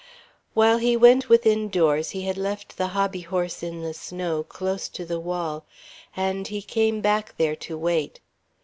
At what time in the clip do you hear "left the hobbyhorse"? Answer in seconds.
2.35-3.61